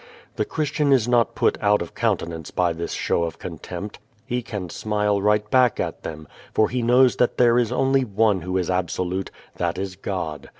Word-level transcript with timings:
The 0.35 0.45
Christian 0.45 0.91
is 0.91 1.07
not 1.07 1.35
put 1.35 1.59
out 1.61 1.79
of 1.83 1.93
countenance 1.93 2.49
by 2.49 2.73
this 2.73 2.93
show 2.93 3.21
of 3.21 3.37
contempt. 3.37 3.99
He 4.25 4.41
can 4.41 4.71
smile 4.71 5.21
right 5.21 5.47
back 5.51 5.79
at 5.79 6.01
them, 6.01 6.27
for 6.55 6.69
he 6.71 6.81
knows 6.81 7.17
that 7.17 7.37
there 7.37 7.59
is 7.59 7.71
only 7.71 8.03
One 8.03 8.41
who 8.41 8.57
is 8.57 8.67
Absolute, 8.71 9.29
that 9.57 9.77
is 9.77 9.95
God. 9.95 10.49